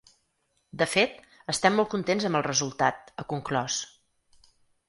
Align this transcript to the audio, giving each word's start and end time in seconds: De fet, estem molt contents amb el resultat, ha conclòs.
De 0.81 0.87
fet, 0.93 1.19
estem 1.53 1.77
molt 1.79 1.91
contents 1.93 2.27
amb 2.31 2.39
el 2.41 2.47
resultat, 2.49 3.15
ha 3.25 3.29
conclòs. 3.35 3.81